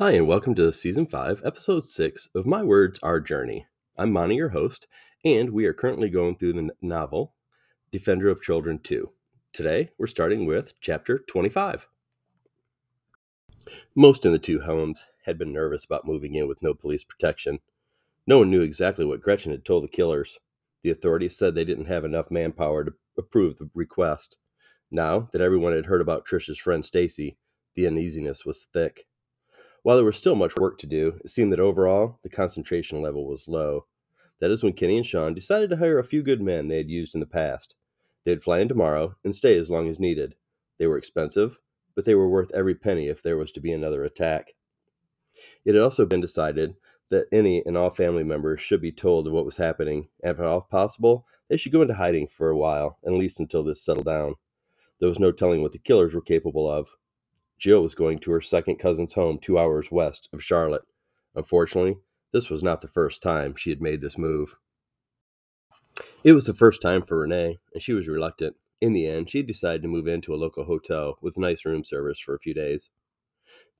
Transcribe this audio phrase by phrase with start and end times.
[0.00, 3.66] Hi, and welcome to Season 5, Episode 6 of My Words, Our Journey.
[3.96, 4.86] I'm Monty, your host,
[5.24, 7.34] and we are currently going through the novel
[7.90, 9.10] Defender of Children 2.
[9.52, 11.88] Today, we're starting with Chapter 25.
[13.96, 17.58] Most in the two homes had been nervous about moving in with no police protection.
[18.24, 20.38] No one knew exactly what Gretchen had told the killers.
[20.82, 24.38] The authorities said they didn't have enough manpower to approve the request.
[24.92, 27.36] Now that everyone had heard about Trish's friend Stacy,
[27.74, 29.06] the uneasiness was thick.
[29.82, 33.26] While there was still much work to do, it seemed that overall the concentration level
[33.26, 33.86] was low.
[34.40, 36.90] That is when Kenny and Sean decided to hire a few good men they had
[36.90, 37.76] used in the past.
[38.24, 40.34] They'd fly in tomorrow and stay as long as needed.
[40.78, 41.58] They were expensive,
[41.94, 44.54] but they were worth every penny if there was to be another attack.
[45.64, 46.74] It had also been decided
[47.10, 50.40] that any and all family members should be told of what was happening, and if
[50.40, 53.82] at all possible, they should go into hiding for a while, at least until this
[53.82, 54.34] settled down.
[55.00, 56.90] There was no telling what the killers were capable of.
[57.58, 60.84] Jill was going to her second cousin's home two hours west of Charlotte.
[61.34, 61.96] Unfortunately,
[62.32, 64.54] this was not the first time she had made this move.
[66.22, 68.56] It was the first time for Renee, and she was reluctant.
[68.80, 72.20] In the end, she decided to move into a local hotel with nice room service
[72.20, 72.90] for a few days.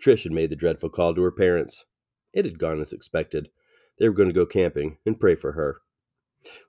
[0.03, 1.84] Trish had made the dreadful call to her parents.
[2.33, 3.49] It had gone as expected.
[3.99, 5.83] They were going to go camping and pray for her.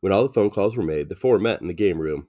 [0.01, 2.27] When all the phone calls were made, the four met in the game room.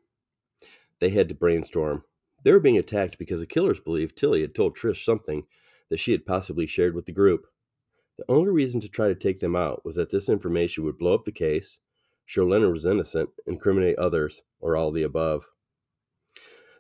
[1.01, 2.05] They had to brainstorm
[2.43, 5.45] they were being attacked because the killers believed Tilly had told Trish something
[5.91, 7.47] that she had possibly shared with the group.
[8.17, 11.15] The only reason to try to take them out was that this information would blow
[11.15, 11.81] up the case,
[12.25, 15.49] show Leonard was innocent, incriminate others, or all the above.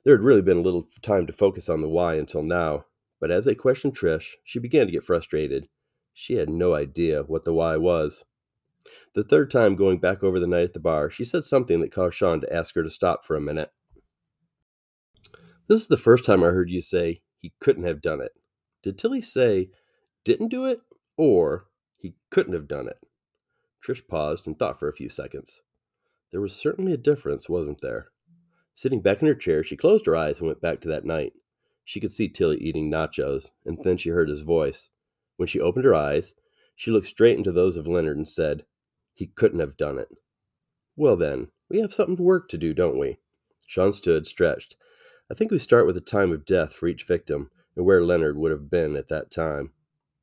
[0.04, 2.86] There had really been little time to focus on the why until now,
[3.20, 5.68] but as they questioned Trish, she began to get frustrated.
[6.14, 8.24] She had no idea what the why was.
[9.14, 11.92] The third time going back over the night at the bar, she said something that
[11.92, 13.70] caused Sean to ask her to stop for a minute.
[15.70, 18.32] This is the first time I heard you say he couldn't have done it.
[18.82, 19.70] Did Tilly say
[20.24, 20.80] didn't do it
[21.16, 22.98] or he couldn't have done it?
[23.80, 25.60] Trish paused and thought for a few seconds.
[26.32, 28.08] There was certainly a difference, wasn't there?
[28.74, 31.34] Sitting back in her chair, she closed her eyes and went back to that night.
[31.84, 34.90] She could see Tilly eating nachos, and then she heard his voice.
[35.36, 36.34] When she opened her eyes,
[36.74, 38.64] she looked straight into those of Leonard and said,
[39.14, 40.08] He couldn't have done it.
[40.96, 43.18] Well, then, we have something to work to do, don't we?
[43.68, 44.74] Sean stood, stretched,
[45.30, 48.36] I think we start with the time of death for each victim and where Leonard
[48.36, 49.70] would have been at that time.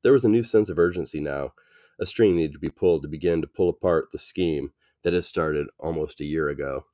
[0.03, 1.53] There was a new sense of urgency now.
[1.97, 4.73] A string needed to be pulled to begin to pull apart the scheme
[5.03, 6.87] that had started almost a year ago.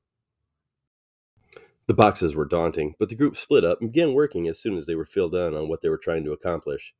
[1.87, 4.85] The boxes were daunting, but the group split up and began working as soon as
[4.85, 6.93] they were filled in on what they were trying to accomplish.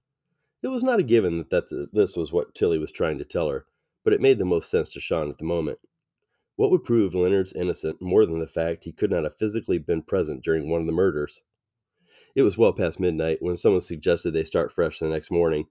[0.64, 3.66] It was not a given that, this was what Tilly was trying to tell her,
[4.04, 5.78] but it made the most sense to Sean at the moment.
[6.56, 10.04] What would prove Leonard's innocent more than the fact he could not have physically been
[10.04, 11.44] present during one of the murders?
[12.36, 15.66] It was well past midnight when someone suggested they start fresh the next morning.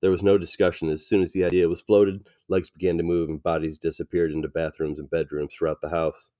[0.00, 0.90] There was no discussion.
[0.90, 4.48] As soon as the idea was floated, legs began to move and bodies disappeared into
[4.48, 6.30] bathrooms and bedrooms throughout the house.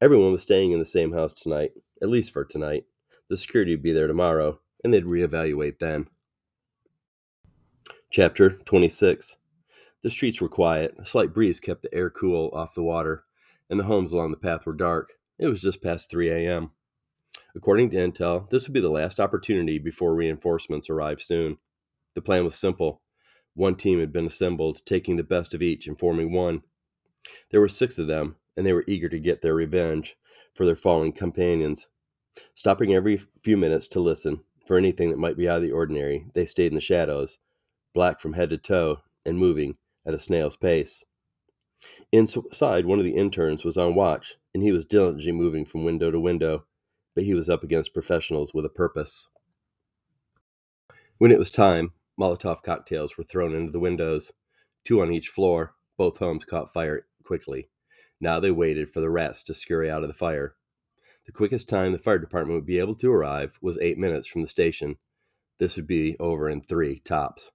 [0.00, 1.72] Everyone was staying in the same house tonight,
[2.02, 2.84] at least for tonight.
[3.28, 6.08] The security would be there tomorrow, and they'd reevaluate then.
[8.10, 9.36] Chapter 26
[10.02, 10.94] the streets were quiet.
[10.98, 13.24] A slight breeze kept the air cool off the water,
[13.68, 15.14] and the homes along the path were dark.
[15.38, 16.70] It was just past 3 a.m.
[17.54, 21.58] According to intel, this would be the last opportunity before reinforcements arrived soon.
[22.14, 23.02] The plan was simple.
[23.54, 26.62] One team had been assembled, taking the best of each and forming one.
[27.50, 30.16] There were six of them, and they were eager to get their revenge
[30.54, 31.88] for their fallen companions.
[32.54, 36.26] Stopping every few minutes to listen for anything that might be out of the ordinary,
[36.34, 37.38] they stayed in the shadows,
[37.92, 39.76] black from head to toe and moving
[40.06, 41.04] at a snail's pace.
[42.10, 46.10] Inside, one of the interns was on watch, and he was diligently moving from window
[46.10, 46.64] to window,
[47.14, 49.28] but he was up against professionals with a purpose.
[51.18, 54.32] When it was time, Molotov cocktails were thrown into the windows,
[54.84, 55.74] two on each floor.
[55.96, 57.70] Both homes caught fire quickly.
[58.20, 60.56] Now they waited for the rats to scurry out of the fire.
[61.26, 64.42] The quickest time the fire department would be able to arrive was eight minutes from
[64.42, 64.96] the station.
[65.58, 67.50] This would be over in three tops.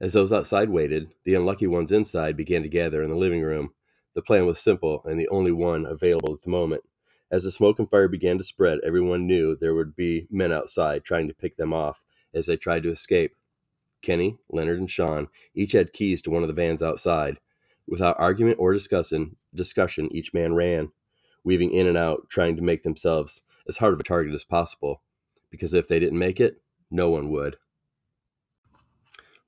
[0.00, 3.70] As those outside waited, the unlucky ones inside began to gather in the living room.
[4.14, 6.82] The plan was simple and the only one available at the moment.
[7.30, 11.04] As the smoke and fire began to spread, everyone knew there would be men outside
[11.04, 12.02] trying to pick them off
[12.32, 13.36] as they tried to escape.
[14.00, 17.38] Kenny, Leonard, and Sean each had keys to one of the vans outside.
[17.86, 20.92] Without argument or discussion, discussion, each man ran,
[21.44, 25.02] weaving in and out, trying to make themselves as hard of a target as possible.
[25.50, 27.56] Because if they didn't make it, no one would.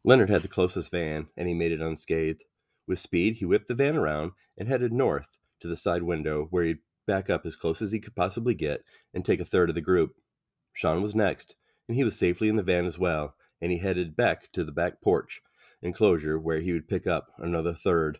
[0.05, 2.45] Leonard had the closest van, and he made it unscathed.
[2.87, 6.65] With speed, he whipped the van around and headed north to the side window, where
[6.65, 8.83] he'd back up as close as he could possibly get
[9.13, 10.15] and take a third of the group.
[10.73, 11.57] Sean was next,
[11.89, 14.73] and he was safely in the van as well, and he headed back to the
[14.73, 15.43] back porch
[15.83, 18.19] enclosure where he would pick up another third.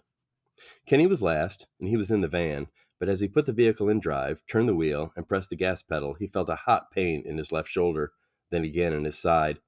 [0.87, 2.69] Kenny was last, and he was in the van,
[2.99, 5.83] but as he put the vehicle in drive, turned the wheel, and pressed the gas
[5.83, 8.13] pedal, he felt a hot pain in his left shoulder,
[8.51, 9.59] then again in his side.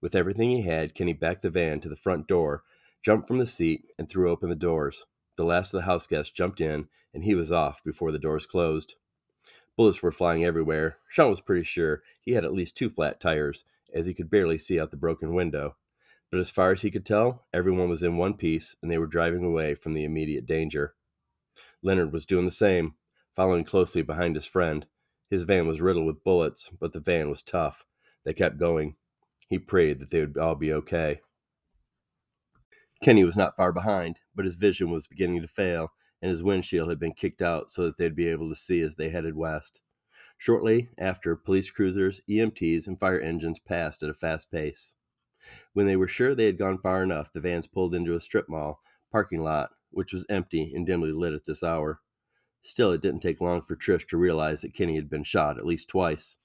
[0.00, 2.62] With everything he had, Kenny backed the van to the front door,
[3.02, 5.06] jumped from the seat, and threw open the doors.
[5.36, 8.46] The last of the house guests jumped in, and he was off before the doors
[8.46, 8.96] closed.
[9.76, 10.98] Bullets were flying everywhere.
[11.08, 13.64] Sean was pretty sure he had at least two flat tires,
[13.94, 15.76] as he could barely see out the broken window.
[16.30, 19.06] But as far as he could tell, everyone was in one piece, and they were
[19.06, 20.94] driving away from the immediate danger.
[21.82, 22.94] Leonard was doing the same,
[23.34, 24.86] following closely behind his friend.
[25.30, 27.86] His van was riddled with bullets, but the van was tough.
[28.24, 28.96] They kept going.
[29.48, 31.20] He prayed that they would all be okay.
[33.02, 36.88] Kenny was not far behind, but his vision was beginning to fail, and his windshield
[36.88, 39.80] had been kicked out so that they'd be able to see as they headed west.
[40.36, 44.96] Shortly after, police cruisers, EMTs, and fire engines passed at a fast pace.
[45.72, 48.48] When they were sure they had gone far enough, the vans pulled into a strip
[48.48, 52.00] mall parking lot, which was empty and dimly lit at this hour.
[52.62, 55.64] Still, it didn't take long for Trish to realize that Kenny had been shot at
[55.66, 56.38] least twice.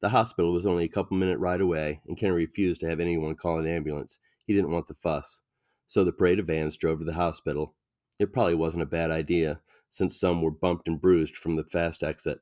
[0.00, 3.34] The hospital was only a couple minute ride away, and Kenny refused to have anyone
[3.34, 4.18] call an ambulance.
[4.46, 5.40] He didn't want the fuss.
[5.86, 7.74] So the parade of vans drove to the hospital.
[8.18, 12.02] It probably wasn't a bad idea, since some were bumped and bruised from the fast
[12.02, 12.40] exit.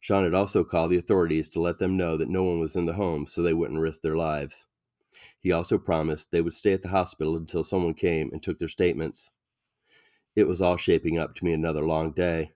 [0.00, 2.86] Sean had also called the authorities to let them know that no one was in
[2.86, 4.66] the home so they wouldn't risk their lives.
[5.38, 8.68] He also promised they would stay at the hospital until someone came and took their
[8.68, 9.30] statements.
[10.34, 12.52] It was all shaping up to be another long day.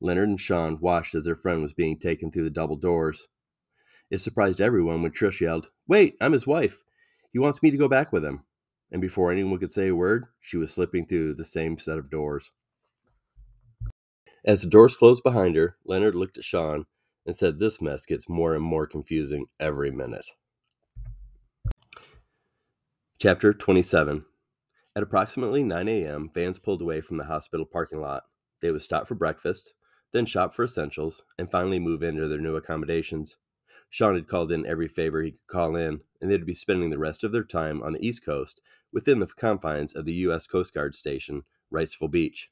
[0.00, 3.28] Leonard and Sean watched as their friend was being taken through the double doors.
[4.10, 6.78] It surprised everyone when Trish yelled, Wait, I'm his wife.
[7.30, 8.44] He wants me to go back with him.
[8.90, 12.10] And before anyone could say a word, she was slipping through the same set of
[12.10, 12.52] doors.
[14.44, 16.86] As the doors closed behind her, Leonard looked at Sean
[17.26, 20.26] and said, This mess gets more and more confusing every minute.
[23.18, 24.24] Chapter 27
[24.96, 28.22] At approximately 9 a.m., vans pulled away from the hospital parking lot.
[28.62, 29.74] They would stop for breakfast,
[30.12, 33.36] then shop for essentials, and finally move into their new accommodations.
[33.90, 36.98] Sean had called in every favor he could call in, and they'd be spending the
[36.98, 38.60] rest of their time on the East Coast
[38.92, 40.46] within the confines of the U.S.
[40.46, 42.50] Coast Guard Station, Wrightsville Beach.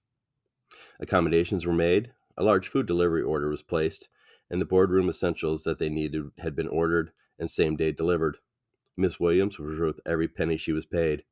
[1.00, 4.08] Accommodations were made, a large food delivery order was placed,
[4.50, 8.38] and the boardroom essentials that they needed had been ordered and same day delivered.
[8.96, 11.24] Miss Williams was worth every penny she was paid.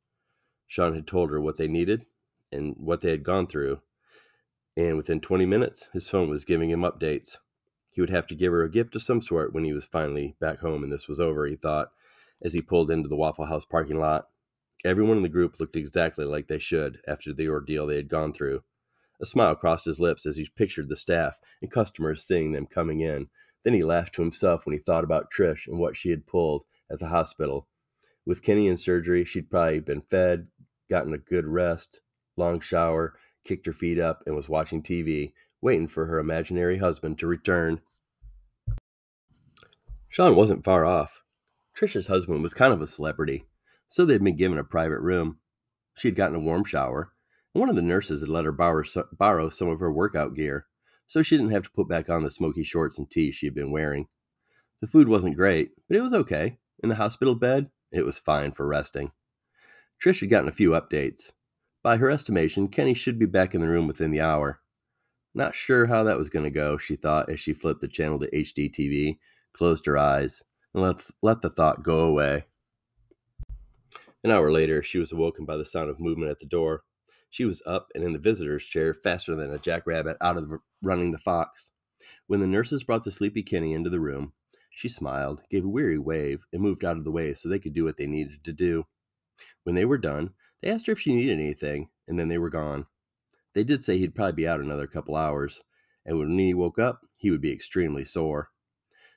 [0.67, 2.07] Sean had told her what they needed
[2.53, 3.81] and what they had gone through,
[4.77, 7.39] and within 20 minutes, his phone was giving him updates.
[7.91, 10.35] He would have to give her a gift of some sort when he was finally
[10.41, 11.93] back home and this was over, he thought,
[12.43, 14.29] as he pulled into the Waffle House parking lot.
[14.85, 18.33] Everyone in the group looked exactly like they should after the ordeal they had gone
[18.33, 18.63] through.
[19.21, 23.01] A smile crossed his lips as he pictured the staff and customers seeing them coming
[23.01, 23.29] in.
[23.63, 26.65] Then he laughed to himself when he thought about Trish and what she had pulled
[26.91, 27.69] at the hospital.
[28.27, 30.49] With Kenny in surgery, she'd probably been fed,
[30.91, 32.01] gotten a good rest,
[32.37, 37.19] long shower, kicked her feet up, and was watching TV, waiting for her imaginary husband
[37.19, 37.81] to return.
[40.09, 41.23] Sean wasn't far off.
[41.77, 43.47] Trisha's husband was kind of a celebrity,
[43.89, 45.39] so they'd been given a private room.
[45.97, 47.13] She had gotten a warm shower,
[47.55, 50.67] and one of the nurses had let her borrow, borrow some of her workout gear,
[51.07, 53.55] so she didn't have to put back on the smoky shorts and tee she had
[53.55, 54.07] been wearing.
[54.81, 56.59] The food wasn't great, but it was okay.
[56.83, 59.13] In the hospital bed, it was fine for resting.
[60.03, 61.33] Trish had gotten a few updates.
[61.85, 64.61] By her estimation, Kenny should be back in the room within the hour.
[65.35, 68.19] Not sure how that was going to go, she thought as she flipped the channel
[68.21, 69.19] to HGTV,
[69.53, 72.47] closed her eyes, and let, let the thought go away.
[74.25, 76.85] An hour later, she was awoken by the sound of movement at the door.
[77.29, 81.13] She was up and in the visitor's chair faster than a jackrabbit out of running
[81.13, 81.73] the fox.
[82.29, 84.33] When the nurses brought the sleepy Kenny into the room,
[84.71, 87.75] she smiled, gave a weary wave, and moved out of the way so they could
[87.75, 88.87] do what they needed to do.
[89.65, 90.31] When they were done,
[90.65, 92.87] they asked her if she needed anything, and then they were gone.
[93.53, 95.63] They did say he'd probably be out another couple hours,
[96.07, 98.49] and when he woke up, he would be extremely sore.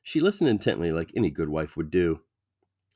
[0.04, 2.20] She listened intently like any good wife would do.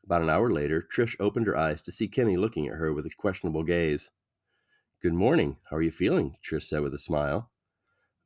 [0.03, 3.05] About an hour later, Trish opened her eyes to see Kenny looking at her with
[3.05, 4.12] a questionable gaze.
[5.01, 5.55] Good morning.
[5.70, 6.36] How are you feeling?
[6.43, 7.51] Trish said with a smile.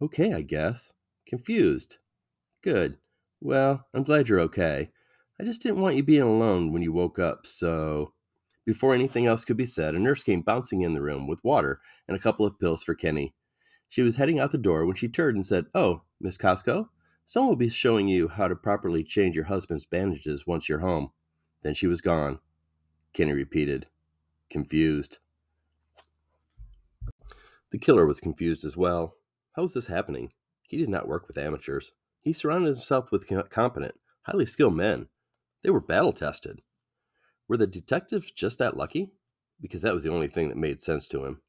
[0.02, 0.92] Okay, I guess.
[1.28, 1.98] Confused.
[2.64, 2.98] Good.
[3.42, 4.90] Well, I'm glad you're okay.
[5.40, 8.15] I just didn't want you being alone when you woke up, so.
[8.66, 11.80] Before anything else could be said, a nurse came bouncing in the room with water
[12.08, 13.34] and a couple of pills for Kenny.
[13.88, 16.88] She was heading out the door when she turned and said, Oh, Miss Costco,
[17.28, 21.10] Someone will be showing you how to properly change your husband's bandages once you're home.
[21.64, 22.38] Then she was gone.
[23.14, 23.88] Kenny repeated,
[24.52, 25.18] confused.
[27.72, 29.16] The killer was confused as well.
[29.54, 30.34] How was this happening?
[30.68, 31.94] He did not work with amateurs.
[32.22, 35.08] He surrounded himself with competent, highly skilled men.
[35.64, 36.62] They were battle tested.
[37.48, 39.12] Were the detectives just that lucky?
[39.62, 41.42] Because that was the only thing that made sense to him.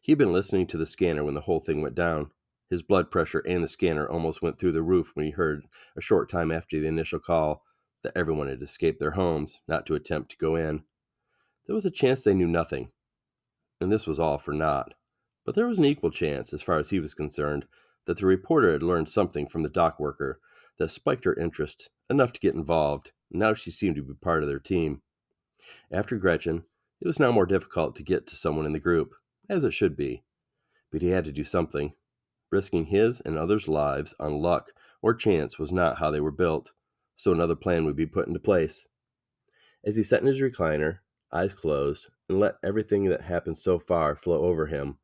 [0.00, 2.30] He had been listening to the scanner when the whole thing went down.
[2.68, 6.00] His blood pressure and the scanner almost went through the roof when he heard, a
[6.00, 7.64] short time after the initial call,
[8.02, 10.84] that everyone had escaped their homes, not to attempt to go in.
[11.66, 12.90] There was a chance they knew nothing,
[13.80, 14.94] and this was all for naught.
[15.44, 17.66] But there was an equal chance, as far as he was concerned,
[18.06, 20.40] that the reporter had learned something from the dock worker
[20.78, 23.12] that spiked her interest enough to get involved.
[23.30, 25.02] Now she seemed to be part of their team.
[25.90, 26.64] After Gretchen,
[27.00, 29.14] it was now more difficult to get to someone in the group,
[29.48, 30.22] as it should be.
[30.90, 31.94] But he had to do something.
[32.50, 36.72] Risking his and others' lives on luck or chance was not how they were built,
[37.16, 38.88] so another plan would be put into place.
[39.84, 40.98] As he sat in his recliner,
[41.32, 44.98] eyes closed, and let everything that happened so far flow over him,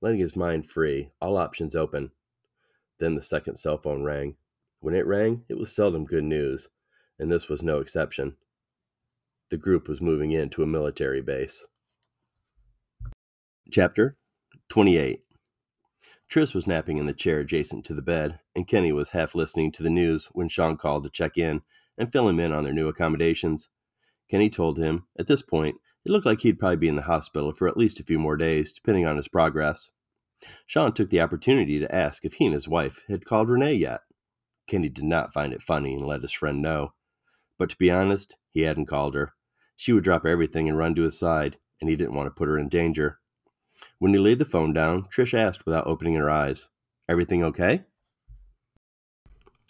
[0.00, 2.12] letting his mind free, all options open.
[2.98, 4.36] Then the second cell phone rang.
[4.82, 6.68] When it rang, it was seldom good news,
[7.16, 8.36] and this was no exception.
[9.48, 11.64] The group was moving into a military base.
[13.70, 14.16] Chapter
[14.70, 15.20] 28
[16.28, 19.70] Trish was napping in the chair adjacent to the bed, and Kenny was half listening
[19.70, 21.62] to the news when Sean called to check in
[21.96, 23.68] and fill him in on their new accommodations.
[24.28, 27.52] Kenny told him, at this point, it looked like he'd probably be in the hospital
[27.52, 29.92] for at least a few more days, depending on his progress.
[30.66, 34.00] Sean took the opportunity to ask if he and his wife had called Renee yet.
[34.66, 36.94] Kenny did not find it funny and let his friend know.
[37.58, 39.32] But to be honest, he hadn't called her.
[39.76, 42.48] She would drop everything and run to his side, and he didn't want to put
[42.48, 43.18] her in danger.
[43.98, 46.68] When he laid the phone down, Trish asked without opening her eyes,
[47.08, 47.84] Everything okay?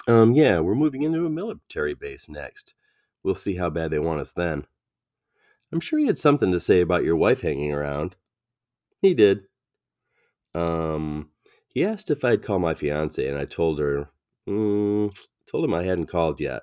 [0.07, 2.75] Um, yeah, we're moving into a military base next.
[3.23, 4.67] We'll see how bad they want us then.
[5.73, 8.17] I'm sure he had something to say about your wife hanging around.
[9.01, 9.45] He did.
[10.55, 11.31] Um,
[11.69, 14.11] he asked if I'd call my fiance, and I told her,
[14.49, 15.15] mm,
[15.51, 16.63] told him I hadn't called yet.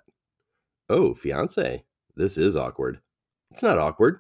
[0.90, 1.84] Oh, fiance,
[2.16, 3.00] this is awkward.
[3.52, 4.20] It's not awkward.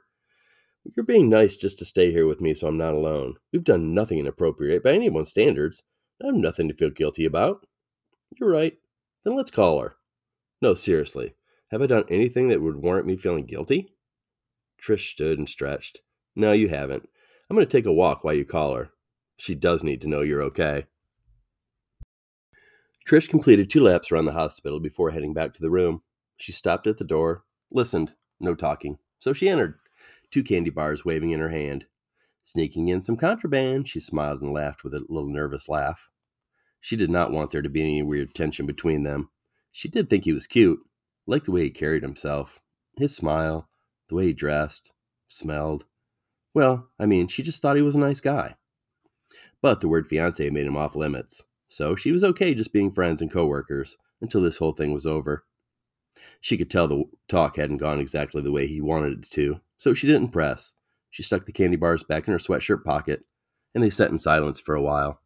[0.95, 3.35] You're being nice just to stay here with me so I'm not alone.
[3.51, 5.83] We've done nothing inappropriate by anyone's standards.
[6.21, 7.65] I have nothing to feel guilty about.
[8.39, 8.77] You're right.
[9.23, 9.95] Then let's call her.
[10.61, 11.35] No, seriously.
[11.71, 13.93] Have I done anything that would warrant me feeling guilty?
[14.81, 16.01] Trish stood and stretched.
[16.35, 17.07] No, you haven't.
[17.49, 18.91] I'm going to take a walk while you call her.
[19.37, 20.85] She does need to know you're okay.
[23.07, 26.03] Trish completed two laps around the hospital before heading back to the room.
[26.37, 28.99] She stopped at the door, listened, no talking.
[29.19, 29.79] So she entered,
[30.31, 31.85] two candy bars waving in her hand.
[32.43, 36.09] Sneaking in some contraband, she smiled and laughed with a little nervous laugh.
[36.79, 39.29] She did not want there to be any weird tension between them.
[39.71, 40.79] She did think he was cute,
[41.27, 42.61] liked the way he carried himself,
[42.97, 43.69] his smile,
[44.07, 44.93] the way he dressed,
[45.27, 45.85] smelled.
[46.53, 48.55] Well, I mean, she just thought he was a nice guy.
[49.61, 53.21] But the word fiance made him off limits, so she was okay just being friends
[53.21, 55.45] and coworkers until this whole thing was over.
[56.41, 59.93] She could tell the talk hadn't gone exactly the way he wanted it to, so
[59.93, 60.73] she didn't press.
[61.11, 63.23] She stuck the candy bars back in her sweatshirt pocket,
[63.73, 65.21] and they sat in silence for a while.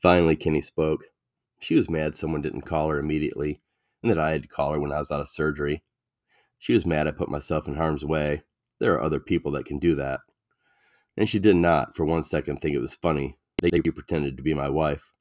[0.00, 1.04] Finally, Kenny spoke.
[1.58, 3.62] She was mad someone didn't call her immediately,
[4.02, 5.82] and that I had to call her when I was out of surgery.
[6.58, 8.42] She was mad I put myself in harm's way.
[8.78, 10.20] There are other people that can do that.
[11.16, 14.54] And she did not, for one second, think it was funny you pretended to be
[14.54, 15.12] my wife.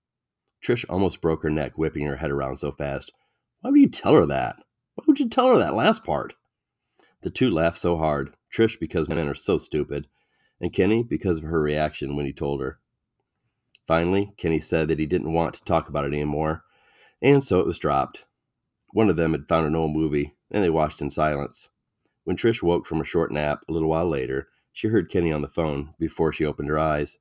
[0.63, 3.11] Trish almost broke her neck whipping her head around so fast.
[3.61, 4.57] Why would you tell her that?
[4.95, 6.33] Why would you tell her that last part?
[7.21, 10.07] The two laughed so hard, Trish because men are so stupid,
[10.59, 12.79] and Kenny because of her reaction when he told her.
[13.87, 16.63] Finally, Kenny said that he didn't want to talk about it anymore,
[17.21, 18.25] and so it was dropped.
[18.91, 21.69] One of them had found an old movie, and they watched in silence.
[22.23, 25.41] When Trish woke from a short nap a little while later, she heard Kenny on
[25.41, 27.17] the phone before she opened her eyes.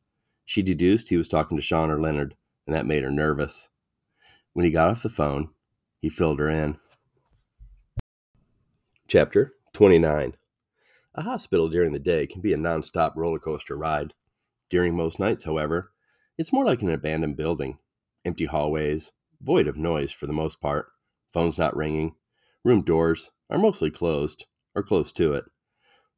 [0.50, 2.34] She deduced he was talking to Sean or Leonard,
[2.66, 3.68] and that made her nervous.
[4.52, 5.50] When he got off the phone,
[6.00, 6.76] he filled her in.
[9.06, 10.34] Chapter 29
[11.14, 14.12] A hospital during the day can be a non-stop roller coaster ride.
[14.68, 15.92] During most nights, however,
[16.36, 17.78] it's more like an abandoned building.
[18.24, 20.88] Empty hallways, void of noise for the most part,
[21.32, 22.16] phones not ringing,
[22.64, 25.44] room doors, are mostly closed, or close to it.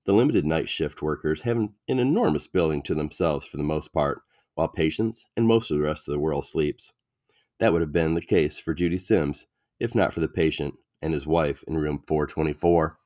[0.04, 4.21] The limited night shift workers have an enormous building to themselves for the most part,
[4.54, 6.92] while patients and most of the rest of the world sleeps.
[7.61, 9.47] That would have been the case for Judy Sims,
[9.78, 12.99] if not for the patient and his wife in room 424.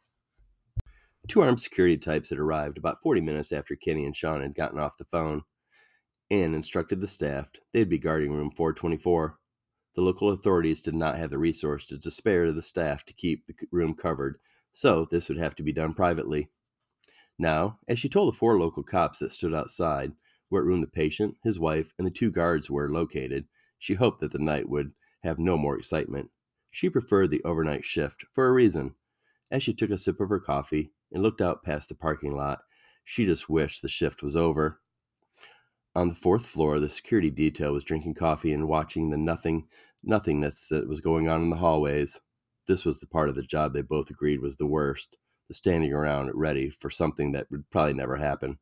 [1.29, 4.79] Two armed security types had arrived about 40 minutes after Kenny and Sean had gotten
[4.79, 5.43] off the phone
[6.31, 9.39] and instructed the staff they'd be guarding room 424.
[9.95, 13.55] The local authorities did not have the resources to spare the staff to keep the
[13.71, 14.39] room covered
[14.73, 16.51] so this would have to be done privately.
[17.39, 20.13] Now, as she told the four local cops that stood outside,
[20.49, 23.47] what room the patient, his wife, and the two guards were located,
[23.79, 26.31] she hoped that the night would have no more excitement.
[26.71, 28.95] She preferred the overnight shift for a reason.
[29.51, 32.61] As she took a sip of her coffee and looked out past the parking lot,
[33.05, 34.81] she just wished the shift was over.
[35.95, 39.69] On the fourth floor, the security detail was drinking coffee and watching the nothing
[40.03, 42.21] nothingness that was going on in the hallways.
[42.67, 45.17] This was the part of the job they both agreed was the worst
[45.55, 48.59] standing around ready for something that would probably never happen.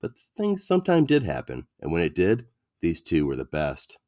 [0.00, 2.46] But things sometimes did happen, and when it did,
[2.80, 3.98] these two were the best.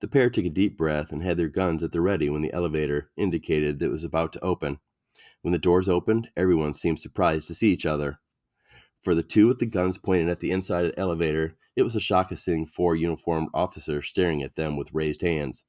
[0.00, 2.52] The pair took a deep breath and had their guns at the ready when the
[2.52, 4.78] elevator indicated that it was about to open.
[5.42, 8.20] When the doors opened, everyone seemed surprised to see each other.
[9.02, 11.94] For the two with the guns pointed at the inside of the elevator, it was
[11.94, 15.64] a shock of seeing four uniformed officers staring at them with raised hands,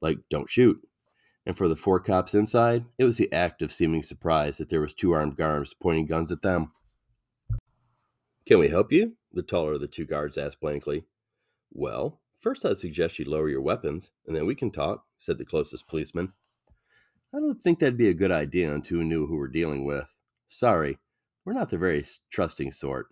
[0.00, 0.86] like, don't shoot
[1.46, 4.80] and for the four cops inside, it was the act of seeming surprise that there
[4.80, 6.72] was two armed guards pointing guns at them.
[8.46, 9.16] Can we help you?
[9.32, 11.04] The taller of the two guards asked blankly.
[11.72, 15.44] Well, first I'd suggest you lower your weapons, and then we can talk, said the
[15.44, 16.32] closest policeman.
[17.34, 20.16] I don't think that'd be a good idea until we knew who we're dealing with.
[20.46, 20.98] Sorry,
[21.44, 23.08] we're not the very trusting sort.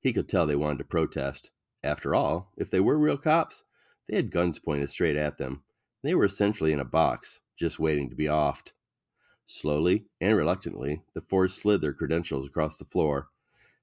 [0.00, 1.50] He could tell they wanted to protest.
[1.82, 3.64] After all, if they were real cops,
[4.06, 5.62] they had guns pointed straight at them.
[6.02, 8.72] They were essentially in a box, just waiting to be offed.
[9.46, 13.28] Slowly and reluctantly, the four slid their credentials across the floor.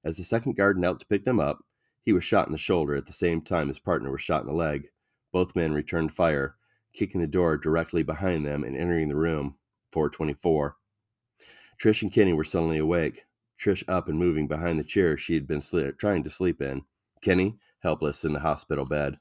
[0.04, 1.64] As the second guard knelt to pick them up,
[2.04, 4.48] he was shot in the shoulder at the same time his partner was shot in
[4.48, 4.90] the leg.
[5.32, 6.56] Both men returned fire,
[6.94, 9.56] kicking the door directly behind them and entering the room.
[9.92, 10.78] 424.
[11.82, 13.26] Trish and Kenny were suddenly awake.
[13.60, 16.84] Trish up and moving behind the chair she had been sli- trying to sleep in.
[17.22, 19.20] Kenny, helpless in the hospital bed.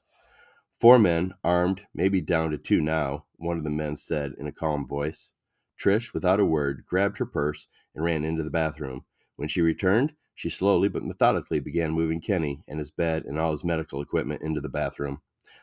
[0.81, 4.51] Four men, armed, maybe down to two now, one of the men said in a
[4.51, 5.33] calm voice.
[5.79, 9.05] Trish, without a word, grabbed her purse and ran into the bathroom.
[9.35, 13.51] When she returned, she slowly but methodically began moving Kenny and his bed and all
[13.51, 15.21] his medical equipment into the bathroom.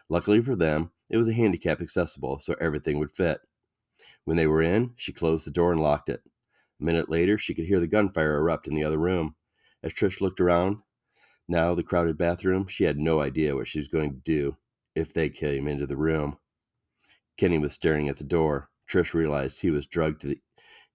[0.09, 3.41] Luckily for them, it was a handicap accessible, so everything would fit.
[4.25, 6.23] When they were in, she closed the door and locked it.
[6.81, 9.35] A minute later, she could hear the gunfire erupt in the other room.
[9.83, 10.77] As Trish looked around,
[11.49, 14.57] now the crowded bathroom, she had no idea what she was going to do
[14.99, 16.39] if they came into the room.
[17.37, 18.69] Kenny was staring at the door.
[18.91, 20.41] Trish realized he was drugged to the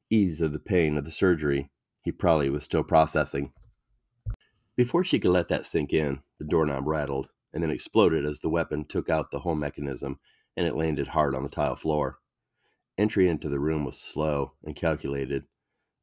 [0.09, 1.71] ease of the pain of the surgery.
[2.03, 3.53] He probably was still processing.
[4.75, 8.49] Before she could let that sink in, the doorknob rattled and then exploded as the
[8.49, 10.19] weapon took out the whole mechanism
[10.57, 12.17] and it landed hard on the tile floor.
[12.97, 15.45] Entry into the room was slow and calculated.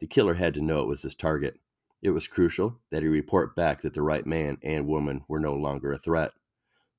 [0.01, 1.59] The killer had to know it was his target.
[2.01, 5.53] It was crucial that he report back that the right man and woman were no
[5.53, 6.33] longer a threat.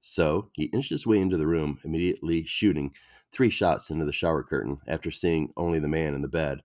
[0.01, 2.91] So he inched his way into the room, immediately shooting
[3.31, 6.61] three shots into the shower curtain after seeing only the man in the bed.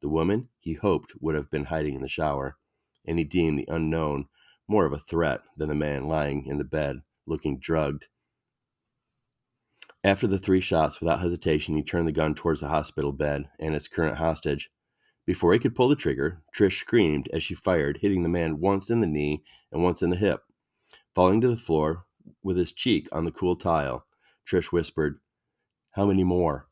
[0.00, 2.56] The woman, he hoped, would have been hiding in the shower,
[3.06, 4.26] and he deemed the unknown
[4.66, 8.06] more of a threat than the man lying in the bed, looking drugged.
[10.04, 13.74] After the three shots, without hesitation, he turned the gun towards the hospital bed and
[13.74, 14.70] its current hostage.
[15.26, 18.88] Before he could pull the trigger, Trish screamed as she fired, hitting the man once
[18.88, 20.40] in the knee and once in the hip.
[21.14, 22.06] Falling to the floor,
[22.42, 24.06] with his cheek on the cool tile.
[24.46, 25.20] Trish whispered,
[25.92, 26.68] How many more?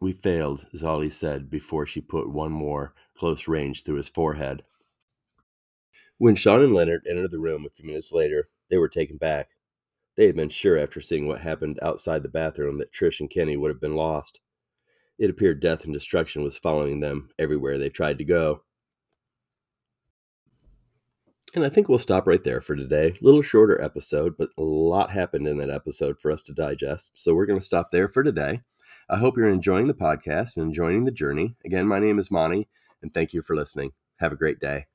[0.00, 4.64] We failed, he said before she put one more close range through his forehead.
[6.18, 9.50] When Sean and Leonard entered the room a few minutes later, they were taken back.
[10.16, 13.56] They had been sure after seeing what happened outside the bathroom that Trish and Kenny
[13.56, 14.40] would have been lost.
[15.18, 18.64] It appeared death and destruction was following them everywhere they tried to go.
[21.54, 23.08] And I think we'll stop right there for today.
[23.08, 27.12] A little shorter episode, but a lot happened in that episode for us to digest.
[27.14, 28.62] So we're going to stop there for today.
[29.10, 31.56] I hope you're enjoying the podcast and enjoying the journey.
[31.64, 32.68] Again, my name is Monty,
[33.02, 33.92] and thank you for listening.
[34.16, 34.86] Have a great day.